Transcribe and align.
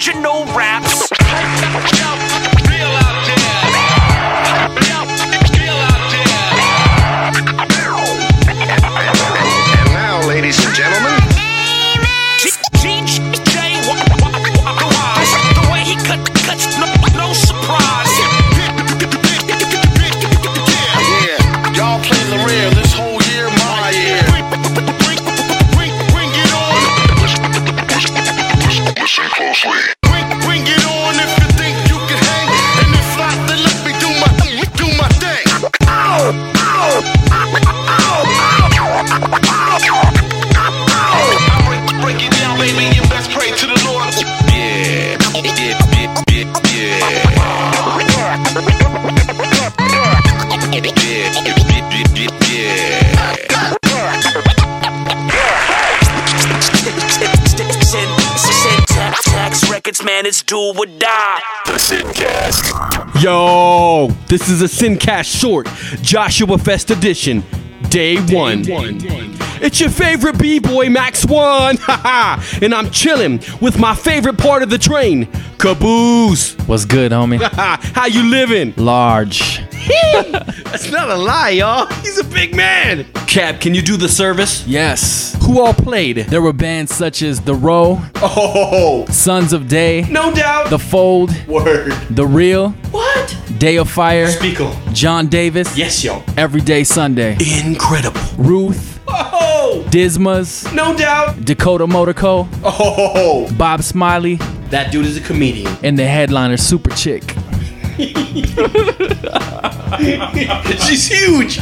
original 0.00 0.46
raps. 0.46 0.69
Tax 59.90 60.04
man, 60.04 60.24
it's 60.24 60.44
do 60.44 60.56
or 60.56 60.86
die. 60.86 61.40
The 61.66 61.72
Sincast. 61.72 63.20
Yo, 63.20 64.06
this 64.28 64.48
is 64.48 64.62
a 64.62 64.66
Sincast 64.66 65.24
short, 65.24 65.66
Joshua 66.00 66.58
Fest 66.58 66.92
edition, 66.92 67.42
day 67.88 68.14
one. 68.32 68.62
It's 69.60 69.80
your 69.80 69.90
favorite 69.90 70.38
b-boy 70.38 70.90
Max 70.90 71.26
One, 71.26 71.76
haha, 71.80 72.40
and 72.62 72.72
I'm 72.72 72.92
chilling 72.92 73.42
with 73.60 73.80
my 73.80 73.96
favorite 73.96 74.38
part 74.38 74.62
of 74.62 74.70
the 74.70 74.78
train, 74.78 75.26
Caboose. 75.58 76.54
What's 76.68 76.84
good, 76.84 77.10
homie? 77.10 77.42
How 77.92 78.06
you 78.06 78.22
living? 78.22 78.74
Large. 78.76 79.60
That's 80.64 80.90
not 80.90 81.10
a 81.10 81.16
lie, 81.16 81.50
y'all. 81.50 81.86
He's 82.02 82.18
a 82.18 82.24
big 82.24 82.54
man. 82.54 83.04
Cab, 83.26 83.60
can 83.60 83.74
you 83.74 83.82
do 83.82 83.96
the 83.96 84.08
service? 84.08 84.66
Yes. 84.66 85.36
Who 85.44 85.60
all 85.60 85.74
played? 85.74 86.18
There 86.28 86.42
were 86.42 86.52
bands 86.52 86.94
such 86.94 87.22
as 87.22 87.40
The 87.40 87.54
Row, 87.54 88.00
Oh, 88.16 89.04
Sons 89.10 89.52
of 89.52 89.68
Day, 89.68 90.02
no 90.10 90.32
doubt. 90.32 90.70
The 90.70 90.78
Fold, 90.78 91.30
word. 91.46 91.92
The 92.10 92.26
Real, 92.26 92.70
What? 92.92 93.36
Day 93.58 93.76
of 93.76 93.90
Fire, 93.90 94.28
Speakle. 94.28 94.74
John 94.92 95.26
Davis, 95.28 95.76
Yes, 95.76 96.02
yo. 96.04 96.22
Everyday 96.36 96.84
Sunday, 96.84 97.36
Incredible. 97.64 98.20
Ruth, 98.38 99.00
Oh, 99.08 99.84
Dismas, 99.90 100.72
no 100.72 100.96
doubt. 100.96 101.44
Dakota 101.44 101.86
Motor 101.86 102.14
Co., 102.14 102.48
Oh, 102.62 103.50
Bob 103.58 103.82
Smiley, 103.82 104.36
that 104.70 104.92
dude 104.92 105.06
is 105.06 105.16
a 105.16 105.20
comedian. 105.20 105.76
and 105.82 105.98
the 105.98 106.06
headliner 106.06 106.56
Superchick. 106.56 107.36
She's 109.98 111.08
huge. 111.08 111.58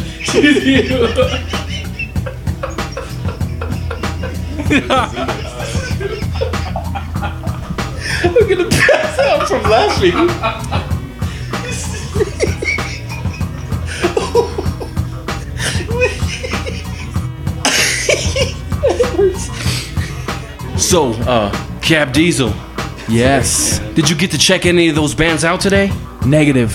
I'm 8.24 8.48
gonna 8.48 8.68
pass 8.68 9.18
out 9.20 9.48
from 9.48 9.62
laughing. 9.62 11.28
so, 20.76 21.12
uh, 21.26 21.50
Cab 21.80 22.12
Diesel, 22.12 22.52
Yes. 23.08 23.78
did 23.94 24.08
you 24.10 24.16
get 24.16 24.30
to 24.32 24.38
check 24.38 24.66
any 24.66 24.88
of 24.88 24.94
those 24.94 25.14
bands 25.14 25.44
out 25.44 25.60
today? 25.60 25.90
Negative. 26.26 26.72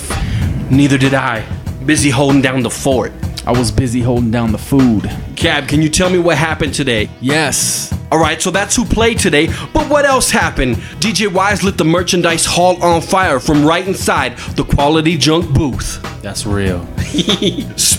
Neither 0.70 0.96
did 0.98 1.14
I. 1.14 1.44
Busy 1.84 2.10
holding 2.10 2.40
down 2.40 2.62
the 2.62 2.70
fort. 2.70 3.12
I 3.46 3.52
was 3.52 3.70
busy 3.70 4.00
holding 4.00 4.30
down 4.30 4.52
the 4.52 4.58
food. 4.58 5.10
Cab, 5.36 5.68
can 5.68 5.82
you 5.82 5.90
tell 5.90 6.08
me 6.08 6.18
what 6.18 6.38
happened 6.38 6.72
today? 6.72 7.10
Yes. 7.20 7.92
All 8.10 8.18
right, 8.18 8.40
so 8.40 8.50
that's 8.50 8.74
who 8.74 8.84
played 8.84 9.18
today. 9.18 9.48
But 9.74 9.90
what 9.90 10.06
else 10.06 10.30
happened? 10.30 10.76
DJ 11.00 11.30
Wise 11.30 11.62
lit 11.62 11.76
the 11.76 11.84
merchandise 11.84 12.46
hall 12.46 12.82
on 12.82 13.02
fire 13.02 13.38
from 13.40 13.64
right 13.64 13.86
inside 13.86 14.38
the 14.56 14.64
Quality 14.64 15.18
Junk 15.18 15.52
booth. 15.52 16.00
That's 16.22 16.46
real. 16.46 16.86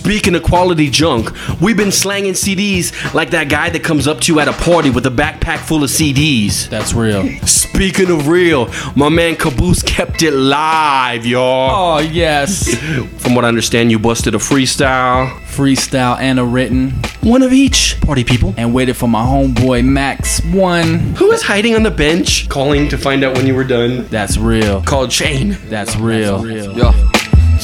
Speaking 0.05 0.35
of 0.35 0.43
quality 0.43 0.91
junk, 0.91 1.31
we've 1.59 1.75
been 1.75 1.91
slanging 1.91 2.33
CDs 2.33 3.15
like 3.15 3.31
that 3.31 3.49
guy 3.49 3.71
that 3.71 3.83
comes 3.83 4.07
up 4.07 4.21
to 4.21 4.31
you 4.31 4.39
at 4.39 4.47
a 4.47 4.53
party 4.53 4.91
with 4.91 5.03
a 5.07 5.09
backpack 5.09 5.57
full 5.57 5.83
of 5.83 5.89
CDs. 5.89 6.69
That's 6.69 6.93
real. 6.93 7.27
Speaking 7.47 8.11
of 8.11 8.27
real, 8.27 8.71
my 8.95 9.09
man 9.09 9.35
Caboose 9.35 9.81
kept 9.81 10.21
it 10.21 10.29
live, 10.29 11.25
y'all. 11.25 11.97
Oh, 11.97 11.99
yes. 12.01 12.75
From 13.17 13.33
what 13.33 13.45
I 13.45 13.47
understand, 13.47 13.89
you 13.89 13.97
busted 13.97 14.35
a 14.35 14.37
freestyle. 14.37 15.27
Freestyle 15.47 16.19
and 16.19 16.39
a 16.39 16.45
written. 16.45 16.91
One 17.21 17.41
of 17.41 17.51
each. 17.51 17.99
Party 18.01 18.23
people. 18.23 18.53
And 18.57 18.75
waited 18.75 18.95
for 18.95 19.09
my 19.09 19.23
homeboy 19.25 19.83
Max 19.83 20.39
One. 20.45 20.99
Who 21.15 21.29
was 21.29 21.41
hiding 21.41 21.73
on 21.73 21.81
the 21.81 21.89
bench, 21.89 22.47
calling 22.47 22.89
to 22.89 22.97
find 22.99 23.23
out 23.23 23.35
when 23.35 23.47
you 23.47 23.55
were 23.55 23.63
done? 23.63 24.05
That's 24.09 24.37
real. 24.37 24.83
Called 24.83 25.11
Shane. 25.11 25.57
That's 25.67 25.95
real. 25.95 26.47
Yo, 26.47 26.91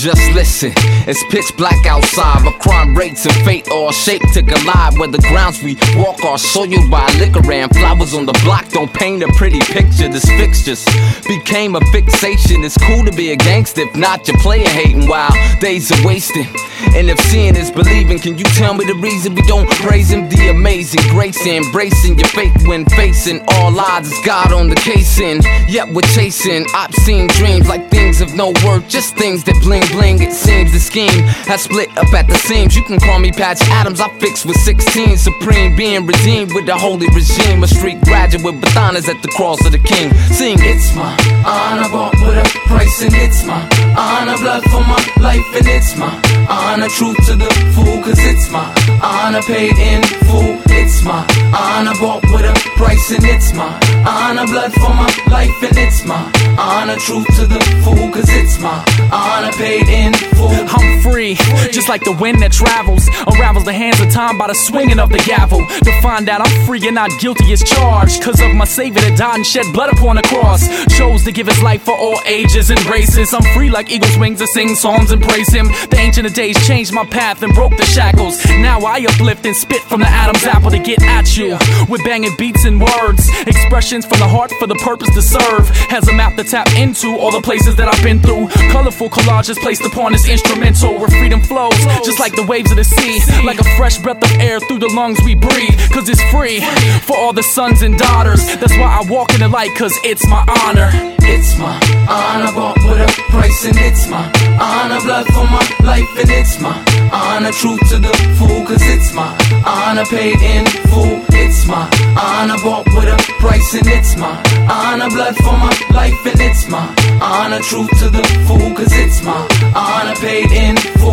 just 0.02 0.34
listen. 0.34 0.74
It's 1.08 1.24
pitch 1.30 1.56
black 1.58 1.86
outside, 1.86 2.44
but 2.44 2.60
crime 2.60 2.96
rates 2.96 3.26
and 3.26 3.36
fate 3.46 3.70
all 3.70 3.92
shaped 3.92 4.34
to 4.34 4.42
collide. 4.42 4.98
Where 4.98 5.08
the 5.08 5.20
grounds 5.30 5.62
we 5.62 5.78
walk 5.96 6.24
are 6.24 6.38
soiled 6.38 6.90
by 6.90 7.06
liquor 7.20 7.52
and 7.52 7.72
flowers 7.76 8.14
on 8.14 8.26
the 8.26 8.34
block 8.44 8.68
don't 8.70 8.92
paint 8.94 9.22
a 9.24 9.28
pretty 9.34 9.60
picture. 9.60 10.08
This 10.10 10.26
fixtures 10.26 10.86
became 11.28 11.76
a 11.76 11.82
fixation. 11.92 12.64
It's 12.64 12.78
cool 12.78 13.06
to 13.06 13.12
be 13.12 13.32
a 13.32 13.36
gangster, 13.36 13.82
if 13.82 13.96
not, 13.96 14.28
you're 14.28 14.38
player 14.40 14.68
hating 14.70 15.08
while 15.08 15.34
days 15.60 15.92
are 15.92 16.08
wasting. 16.08 16.48
And 16.96 17.10
if 17.10 17.20
seeing 17.20 17.56
is 17.56 17.70
believing, 17.70 18.18
can 18.18 18.38
you 18.38 18.46
tell 18.58 18.74
me 18.74 18.86
the 18.86 18.96
reason 18.96 19.36
we 19.36 19.44
don't 19.44 19.70
praise 19.70 20.10
him? 20.10 20.28
The 20.30 20.50
amazing 20.50 21.04
grace, 21.12 21.46
embracing 21.46 22.18
your 22.18 22.28
faith 22.30 22.68
when 22.68 22.86
facing 22.86 23.42
all 23.50 23.80
odds. 23.80 24.10
It's 24.10 24.26
God 24.26 24.52
on 24.52 24.68
the 24.68 24.76
case, 24.76 25.02
casing, 25.02 25.42
yet 25.68 25.88
we're 25.90 26.02
chasing 26.14 26.66
obscene 26.76 27.28
dreams 27.28 27.68
like 27.68 27.90
things 27.90 28.22
of 28.22 28.34
no 28.36 28.54
worth, 28.64 28.88
just 28.88 29.16
things 29.16 29.44
that 29.46 29.60
bling 29.62 29.84
bling. 29.92 30.22
It 30.22 30.34
seems 30.34 30.72
the 30.72 30.80
scheme 30.80 31.24
has 31.46 31.64
split 31.64 31.90
up 31.98 32.14
at 32.14 32.28
the 32.28 32.36
seams. 32.36 32.76
You 32.76 32.84
can 32.84 33.00
call 33.00 33.20
me 33.20 33.32
Patch 33.32 33.62
Adams, 33.70 34.00
I 34.00 34.10
fixed 34.20 34.46
with 34.46 34.58
16, 34.58 35.18
supreme 35.18 35.76
being 35.76 36.06
redeemed 36.06 36.54
with 36.54 36.66
the 36.66 36.78
holy 36.78 37.08
regime. 37.14 37.64
A 37.64 37.68
street 37.68 38.02
graduate 38.02 38.44
with 38.44 38.62
bananas 38.62 39.08
at 39.10 39.22
the 39.22 39.28
cross 39.30 39.64
of 39.66 39.72
the 39.72 39.80
king. 39.80 40.14
Sing, 40.32 40.58
it's 40.60 40.96
my 40.96 41.12
honor 41.46 41.90
bought 41.90 42.16
with 42.26 42.38
a 42.38 42.48
price, 42.68 43.02
and 43.04 43.14
it's 43.16 43.44
my 43.46 43.62
honor 43.98 44.38
blood 44.38 44.64
for 44.72 44.82
my 44.82 45.02
life, 45.20 45.48
and 45.56 45.68
it's 45.68 45.96
my 45.98 46.12
honor 46.50 46.90
truth 46.90 47.18
to 47.28 47.36
the 47.36 47.52
fool, 47.76 48.02
cause 48.02 48.20
it's 48.20 48.50
my 48.52 48.66
honor 49.04 49.42
paid 49.42 49.78
in 49.78 50.04
full. 50.28 50.71
It's 50.74 51.04
my 51.04 51.26
honor 51.56 51.94
bought 52.00 52.24
with 52.32 52.46
a 52.46 52.54
price, 52.76 53.12
and 53.12 53.24
it's 53.24 53.54
my 53.54 53.80
honor 54.08 54.46
blood 54.48 54.74
for 54.74 54.90
my 54.90 55.12
life, 55.30 55.64
and 55.64 55.78
it's 55.78 56.06
my 56.06 56.32
honor 56.58 56.96
truth 56.98 57.28
to 57.38 57.46
the 57.46 57.60
fool, 57.84 58.10
cause 58.12 58.30
it's 58.30 58.60
my 58.60 58.84
honor 59.12 59.52
paid 59.54 59.88
in 59.88 60.14
full. 60.36 60.50
I'm 60.50 61.02
free, 61.02 61.36
just 61.72 61.90
like 61.90 62.04
the 62.04 62.12
wind 62.14 62.42
that 62.42 62.52
travels. 62.52 63.08
Unravels 63.28 63.66
the 63.66 63.74
hands 63.74 64.00
of 64.02 64.10
time 64.12 64.38
by 64.38 64.48
the 64.48 64.54
swinging 64.54 65.00
of 65.00 65.10
the 65.10 65.20
gavel. 65.20 65.60
To 65.68 66.02
find 66.02 66.28
out 66.30 66.42
I'm 66.42 66.66
free 66.66 66.86
and 66.88 66.96
not 66.96 67.12
guilty 67.20 67.52
as 67.54 67.62
charged. 67.64 68.24
Cause 68.24 68.40
of 68.42 68.54
my 68.56 68.66
savior 68.66 69.02
that 69.02 69.18
died 69.18 69.36
and 69.36 69.46
shed 69.46 69.66
blood 69.74 69.94
upon 69.94 70.16
the 70.16 70.24
cross. 70.24 70.68
Chose 70.98 71.24
to 71.26 71.32
give 71.32 71.48
his 71.48 71.62
life 71.62 71.84
for 71.84 71.96
all 71.96 72.20
ages 72.26 72.70
and 72.70 72.84
races. 72.86 73.34
I'm 73.34 73.44
free 73.54 73.70
like 73.70 73.92
eagle's 73.92 74.18
wings 74.18 74.40
to 74.40 74.48
sing 74.48 74.76
songs 74.76 75.12
and 75.12 75.22
praise 75.22 75.52
him. 75.54 75.68
The 75.90 75.98
ancient 75.98 76.26
of 76.28 76.34
days 76.34 76.56
changed 76.66 76.94
my 76.94 77.06
path 77.06 77.44
and 77.44 77.54
broke 77.54 77.76
the 77.78 77.86
shackles. 77.86 78.44
Now 78.46 78.80
I 78.80 79.06
uplift 79.08 79.46
and 79.46 79.56
spit 79.56 79.82
from 79.82 80.00
the 80.00 80.08
Adam's 80.08 80.44
apple 80.44 80.71
to 80.72 80.80
get 80.80 81.02
at 81.04 81.38
you. 81.38 81.58
With 81.90 82.04
banging 82.04 82.36
beats 82.38 82.66
and 82.66 82.82
words. 82.82 83.30
Expressions 83.48 84.06
from 84.06 84.20
the 84.20 84.28
heart 84.28 84.52
for 84.60 84.68
the 84.68 84.76
purpose 84.76 85.14
to 85.16 85.22
serve. 85.22 85.70
Has 85.90 86.08
a 86.08 86.14
map 86.14 86.36
to 86.38 86.44
tap 86.44 86.68
into 86.78 87.18
all 87.18 87.32
the 87.32 87.42
places 87.42 87.76
that 87.76 87.88
I've 87.88 88.04
been 88.04 88.20
through. 88.22 88.48
Colorful 88.72 89.10
collages 89.10 89.58
placed 89.58 89.84
upon 89.86 90.14
this 90.14 90.28
instrumental. 90.28 90.98
where 91.00 91.10
freedom 91.10 91.42
flows, 91.42 91.78
just 92.04 92.20
like 92.20 92.36
the 92.36 92.44
waves 92.44 92.72
of 92.72 92.78
the 92.78 92.84
sea. 92.84 93.20
Like 93.46 93.60
a 93.60 93.68
fresh 93.76 93.98
breath 93.98 94.24
of 94.24 94.32
air 94.40 94.60
through 94.60 94.80
the 94.80 94.92
lungs 94.96 95.20
we 95.26 95.36
breathe, 95.36 95.78
cause 95.92 96.08
it's 96.10 96.24
free 96.32 96.62
for 97.02 97.18
all 97.18 97.34
the 97.34 97.44
sons 97.44 97.82
and 97.82 97.98
daughters. 97.98 98.46
That's 98.58 98.76
why 98.78 99.00
I 99.00 99.10
walk 99.10 99.34
in 99.34 99.42
the 99.42 99.50
light, 99.50 99.76
cause 99.78 99.94
it's 100.04 100.26
my 100.28 100.44
honor. 100.64 100.90
It's 101.24 101.58
my 101.58 101.80
honor, 102.10 102.52
bought 102.54 102.78
with 102.84 103.02
a 103.02 103.10
price, 103.30 103.66
and 103.66 103.78
it's 103.78 104.08
my 104.08 104.26
honor, 104.60 105.02
blood 105.02 105.26
for 105.28 105.46
my 105.46 105.64
life, 105.84 106.10
and 106.18 106.30
it's 106.30 106.60
my 106.60 106.76
honor, 107.12 107.52
truth 107.52 107.80
to 107.90 107.98
the 108.00 108.14
full, 108.38 108.66
cause 108.66 108.82
it's 108.82 109.14
my 109.14 109.30
honor, 109.66 110.06
paid 110.06 110.42
in 110.42 110.66
full. 110.90 111.22
It's 111.34 111.66
my 111.68 111.90
honor, 112.18 112.58
bought 112.64 112.86
with 112.96 113.10
a 113.10 113.18
price, 113.40 113.74
and 113.74 113.88
it's 113.88 114.16
my 114.18 114.36
honor, 114.70 115.10
blood 115.10 115.36
for 115.38 115.58
my 115.58 115.74
life, 115.94 116.26
and 116.26 116.42
it's 116.42 116.68
my 116.68 116.86
honor, 117.22 117.60
truth 117.60 117.90
to 118.00 118.10
the 118.10 118.24
full, 118.48 118.74
cause 118.76 118.94
it's 118.94 119.22
my 119.24 119.42
honor, 119.76 120.16
paid 120.16 120.52
in 120.52 120.78
full. 121.00 121.11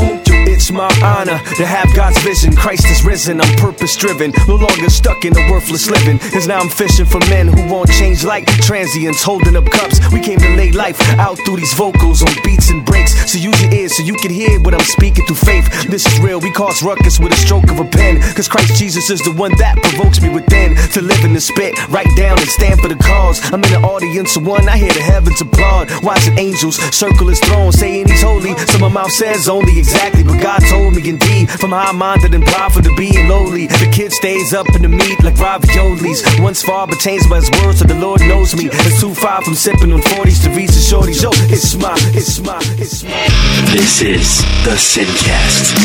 It's 0.68 0.76
my 0.76 0.92
honor 1.02 1.40
to 1.56 1.64
have 1.64 1.88
God's 1.96 2.18
vision. 2.20 2.54
Christ 2.54 2.84
is 2.90 3.02
risen, 3.02 3.40
I'm 3.40 3.56
purpose 3.56 3.96
driven. 3.96 4.34
No 4.46 4.56
longer 4.56 4.90
stuck 4.90 5.24
in 5.24 5.32
a 5.32 5.50
worthless 5.50 5.88
living. 5.88 6.18
Cause 6.18 6.46
now 6.46 6.58
I'm 6.58 6.68
fishing 6.68 7.06
for 7.06 7.20
men 7.30 7.48
who 7.48 7.72
won't 7.72 7.88
change 7.88 8.22
like 8.22 8.44
transients 8.68 9.22
holding 9.22 9.56
up 9.56 9.64
cups. 9.64 9.98
We 10.12 10.20
came 10.20 10.38
to 10.38 10.56
lay 10.56 10.70
life 10.72 11.00
out 11.16 11.38
through 11.46 11.56
these 11.56 11.72
vocals 11.72 12.20
on 12.20 12.28
beats 12.44 12.68
and 12.68 12.84
breaks. 12.84 13.16
So 13.32 13.38
use 13.38 13.58
your 13.62 13.72
ears 13.72 13.96
so 13.96 14.02
you 14.02 14.12
can 14.12 14.30
hear 14.30 14.60
what 14.60 14.74
I'm 14.74 14.84
speaking 14.84 15.24
through 15.24 15.36
faith. 15.36 15.88
This 15.88 16.04
is 16.04 16.20
real, 16.20 16.38
we 16.38 16.52
cause 16.52 16.82
ruckus 16.82 17.18
with 17.18 17.32
a 17.32 17.36
stroke 17.36 17.70
of 17.70 17.80
a 17.80 17.86
pen. 17.86 18.20
Cause 18.34 18.46
Christ 18.46 18.76
Jesus 18.76 19.08
is 19.08 19.22
the 19.22 19.32
one 19.32 19.56
that 19.56 19.78
provokes 19.78 20.20
me 20.20 20.28
within 20.28 20.76
to 20.92 21.00
live 21.00 21.24
in 21.24 21.32
the 21.32 21.40
spit, 21.40 21.72
write 21.88 22.14
down 22.14 22.38
and 22.38 22.48
stand 22.48 22.78
for 22.82 22.88
the 22.88 22.96
cause. 22.96 23.40
I'm 23.54 23.64
in 23.64 23.72
the 23.72 23.80
audience 23.88 24.36
of 24.36 24.46
one, 24.46 24.68
I 24.68 24.76
hear 24.76 24.92
the 24.92 25.00
heavens 25.00 25.40
applaud. 25.40 25.88
Watching 26.04 26.38
angels 26.38 26.76
circle 26.94 27.28
his 27.28 27.40
throne, 27.40 27.72
saying 27.72 28.08
he's 28.08 28.20
holy. 28.20 28.54
So 28.68 28.78
my 28.78 28.88
mouth 28.88 29.12
says 29.12 29.48
only 29.48 29.78
exactly 29.78 30.24
what 30.24 30.42
God 30.42 30.57
told 30.60 30.94
me. 30.94 31.08
Indeed, 31.08 31.50
from 31.50 31.70
high 31.70 31.92
minded 31.92 32.34
and 32.34 32.44
proud 32.44 32.72
to 32.72 32.94
being 32.96 33.28
lowly. 33.28 33.66
The 33.66 33.88
kid 33.92 34.12
stays 34.12 34.52
up 34.52 34.66
in 34.74 34.82
the 34.82 34.88
meat 34.88 35.22
like 35.22 35.34
raviolis. 35.34 36.40
Once 36.40 36.62
far, 36.62 36.86
but 36.86 36.98
changed 36.98 37.28
by 37.30 37.36
his 37.36 37.50
words, 37.62 37.78
so 37.78 37.84
the 37.84 37.94
Lord 37.94 38.20
knows 38.22 38.54
me. 38.54 38.68
It's 38.70 39.00
too 39.00 39.14
far 39.14 39.42
from 39.42 39.54
sipping 39.54 39.92
on 39.92 40.00
40s 40.00 40.42
to 40.44 40.50
reach 40.50 40.70
the 40.70 40.80
shorties. 40.80 41.22
Yo, 41.22 41.30
it's 41.48 41.74
my, 41.76 41.94
it's 42.14 42.40
my, 42.40 42.58
it's 42.78 43.04
my. 43.04 43.28
This 43.72 44.02
is 44.02 44.42
the 44.64 44.76
Sincast. 44.76 45.76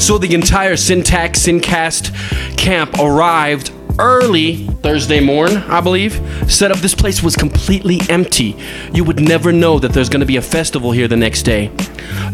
So 0.00 0.18
the 0.18 0.34
entire 0.34 0.76
Syntax 0.76 1.40
Sincast 1.40 2.12
camp 2.56 2.98
arrived 2.98 3.72
early 3.98 4.66
Thursday 4.82 5.20
morn, 5.20 5.56
I 5.56 5.80
believe. 5.80 6.20
Set 6.48 6.70
up 6.70 6.78
this 6.78 6.94
place 6.94 7.22
was 7.22 7.34
completely 7.34 8.00
empty. 8.08 8.56
You 8.92 9.04
would 9.04 9.20
never 9.20 9.52
know 9.52 9.78
that 9.78 9.92
there's 9.92 10.08
gonna 10.08 10.26
be 10.26 10.36
a 10.36 10.42
festival 10.42 10.92
here 10.92 11.08
the 11.08 11.16
next 11.16 11.42
day. 11.42 11.70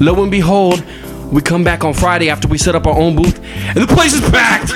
Lo 0.00 0.20
and 0.22 0.30
behold, 0.30 0.84
we 1.32 1.40
come 1.40 1.64
back 1.64 1.82
on 1.82 1.94
Friday 1.94 2.30
after 2.30 2.46
we 2.46 2.58
set 2.58 2.74
up 2.74 2.86
our 2.86 2.96
own 2.96 3.16
booth, 3.16 3.42
and 3.42 3.78
the 3.78 3.86
place 3.86 4.12
is 4.12 4.20
packed. 4.30 4.70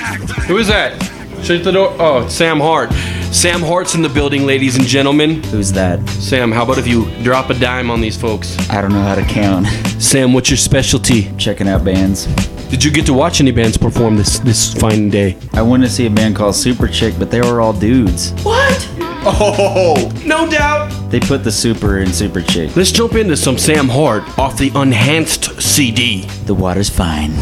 Who 0.46 0.56
is 0.56 0.68
that? 0.68 1.00
Shut 1.44 1.62
the 1.62 1.70
door. 1.70 1.94
Oh, 1.98 2.26
Sam 2.28 2.58
Hart. 2.58 2.92
Sam 3.32 3.60
Hart's 3.60 3.94
in 3.94 4.02
the 4.02 4.08
building, 4.08 4.46
ladies 4.46 4.76
and 4.76 4.86
gentlemen. 4.86 5.42
Who's 5.44 5.70
that? 5.72 6.00
Sam, 6.08 6.50
how 6.50 6.64
about 6.64 6.78
if 6.78 6.86
you 6.86 7.10
drop 7.22 7.50
a 7.50 7.54
dime 7.54 7.90
on 7.90 8.00
these 8.00 8.18
folks? 8.18 8.58
I 8.70 8.80
don't 8.80 8.92
know 8.92 9.02
how 9.02 9.14
to 9.14 9.22
count. 9.22 9.66
Sam, 10.00 10.32
what's 10.32 10.50
your 10.50 10.56
specialty? 10.56 11.30
Checking 11.36 11.68
out 11.68 11.84
bands. 11.84 12.26
Did 12.68 12.82
you 12.82 12.90
get 12.90 13.06
to 13.06 13.12
watch 13.12 13.40
any 13.40 13.52
bands 13.52 13.76
perform 13.76 14.16
this 14.16 14.40
this 14.40 14.74
fine 14.74 15.08
day? 15.08 15.36
I 15.52 15.62
went 15.62 15.84
to 15.84 15.88
see 15.88 16.06
a 16.06 16.10
band 16.10 16.34
called 16.34 16.54
Superchick, 16.54 17.16
but 17.18 17.30
they 17.30 17.40
were 17.40 17.60
all 17.60 17.72
dudes. 17.72 18.32
What? 18.42 18.95
Oh, 19.28 20.12
no 20.24 20.48
doubt. 20.48 20.88
They 21.10 21.18
put 21.18 21.42
the 21.42 21.50
super 21.50 21.98
in 21.98 22.08
Superchick. 22.08 22.76
Let's 22.76 22.92
jump 22.92 23.14
into 23.14 23.36
some 23.36 23.58
Sam 23.58 23.88
Hart 23.88 24.22
off 24.38 24.56
the 24.56 24.70
Unhanced 24.74 25.60
CD. 25.60 26.26
The 26.44 26.54
water's 26.54 26.88
fine. 26.88 27.34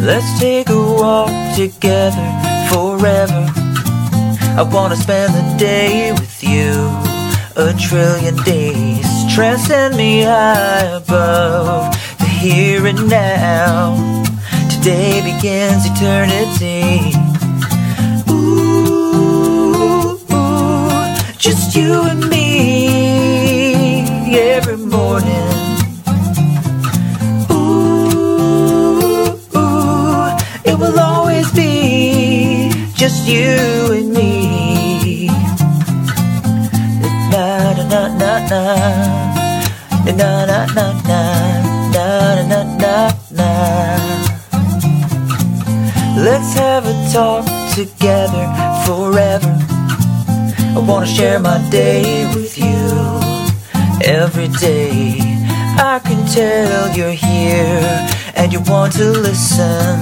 Let's 0.00 0.38
take 0.38 0.68
a 0.68 0.76
walk 0.76 1.56
together 1.56 2.28
forever. 2.70 3.50
I 4.56 4.62
wanna 4.72 4.96
spend 4.96 5.34
the 5.34 5.56
day 5.58 6.12
with 6.12 6.44
you. 6.44 7.14
A 7.56 7.72
trillion 7.72 8.36
days, 8.42 9.06
transcend 9.32 9.96
me 9.96 10.22
high 10.22 10.96
above 10.96 11.66
the 11.66 11.83
here 12.44 12.86
and 12.86 13.08
now. 13.08 13.96
Today 14.68 15.22
begins 15.24 15.86
eternity. 15.86 17.16
Ooh, 18.30 20.18
ooh, 20.30 21.16
just 21.38 21.74
you 21.74 22.02
and 22.02 22.28
me 22.28 24.04
every 24.52 24.76
morning. 24.76 25.52
Ooh, 27.50 29.30
it 30.66 30.76
will 30.78 31.00
always 31.00 31.50
be 31.52 32.70
just 32.94 33.26
you 33.26 33.56
and 33.98 34.12
me. 34.12 35.28
Na 37.32 37.72
na 37.72 37.84
na 37.88 38.02
na 38.20 38.32
na 38.50 38.62
na 40.18 40.30
na 40.44 40.66
na 40.76 40.86
na 41.08 41.73
na 42.24 42.62
na 42.80 43.12
na. 43.30 43.50
Let's 46.16 46.54
have 46.54 46.86
a 46.86 46.96
talk 47.12 47.44
together 47.74 48.44
forever. 48.86 49.52
I 50.76 50.80
wanna 50.88 51.06
share 51.06 51.38
my 51.38 51.58
day 51.70 52.24
with 52.34 52.56
you 52.56 52.84
every 54.02 54.48
day. 54.48 55.18
I 55.92 56.00
can 56.06 56.20
tell 56.26 56.96
you're 56.96 57.18
here 57.28 58.08
and 58.34 58.52
you 58.52 58.60
want 58.72 58.92
to 58.94 59.06
listen. 59.10 59.98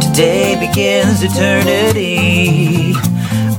Today 0.00 0.56
begins 0.64 1.22
eternity. 1.22 2.94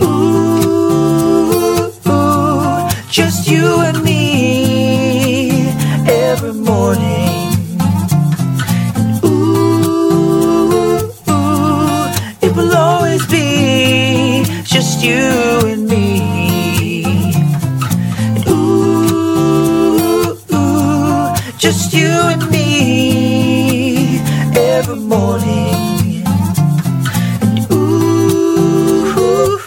Ooh, 0.02 1.92
ooh, 2.08 2.90
just 3.10 3.48
you 3.48 3.66
and 3.88 3.98
me 4.03 4.03
just 14.74 15.04
you 15.04 15.22
and 15.68 15.88
me. 15.88 17.06
Ooh, 18.48 20.36
ooh, 20.52 21.36
just 21.60 21.94
you 21.94 22.08
and 22.08 22.50
me 22.50 24.18
every 24.56 24.96
morning. 24.96 26.26
Ooh, 27.72 29.60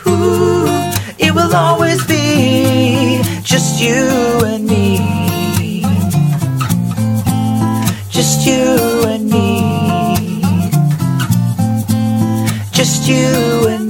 it 1.19 1.33
will 1.33 1.55
always 1.55 2.05
be 2.09 3.23
just 3.45 3.81
you 3.81 4.09
and 4.45 4.67
me. 4.67 5.85
Just 8.11 8.45
you 8.45 9.05
and 9.07 9.31
me. 9.31 10.43
Just 12.73 13.07
you 13.07 13.69
and 13.69 13.81
me. 13.81 13.86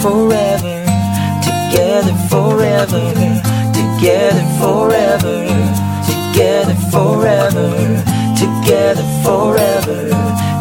Forever. 0.00 0.84
Together 1.44 2.14
forever. 2.30 3.12
Together 3.76 4.46
forever. 4.58 5.36
Together 6.08 6.74
forever. 6.90 7.68
Together 8.34 9.04
forever. 9.22 10.08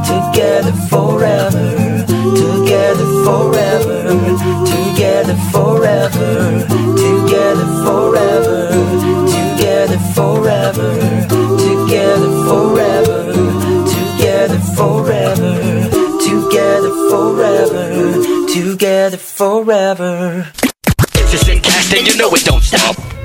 Together 0.03 0.73
forever. 0.89 1.48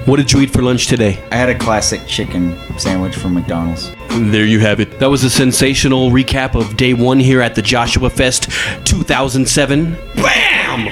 What 0.07 0.17
did 0.17 0.31
you 0.33 0.41
eat 0.41 0.51
for 0.51 0.61
lunch 0.61 0.87
today? 0.87 1.19
I 1.33 1.37
had 1.37 1.49
a 1.49 1.59
classic 1.59 2.07
chicken 2.07 2.55
sandwich 2.79 3.17
from 3.17 3.33
McDonald's. 3.33 3.91
There 4.11 4.45
you 4.45 4.61
have 4.61 4.79
it. 4.79 4.99
That 4.99 5.07
was 5.07 5.25
a 5.25 5.31
sensational 5.31 6.11
recap 6.11 6.55
of 6.55 6.77
day 6.77 6.93
one 6.93 7.19
here 7.19 7.41
at 7.41 7.55
the 7.55 7.63
Joshua 7.63 8.11
Fest 8.11 8.51
2007. 8.85 9.97
Bam! 10.17 10.89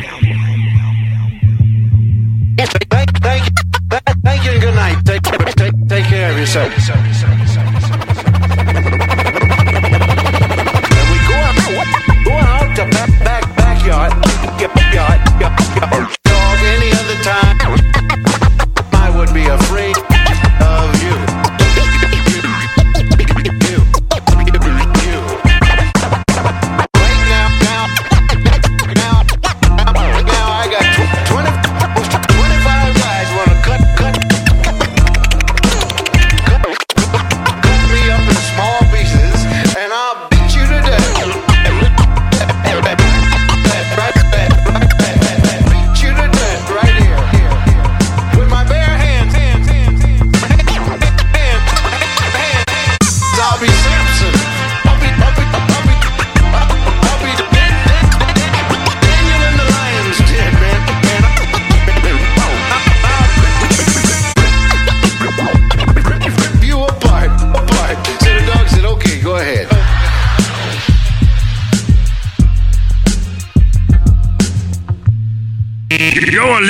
Thank, 2.57 3.19
thank, 3.21 3.45
thank 4.25 4.45
you 4.47 4.51
and 4.53 4.61
good 4.63 4.75
night. 4.75 5.05
Take, 5.05 5.23
take, 5.57 5.89
take 5.89 6.05
care 6.07 6.33
of 6.33 6.39
yourself. 6.39 6.73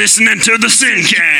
Listening 0.03 0.41
to 0.41 0.59
the 0.59 0.67
Sincast. 0.67 1.32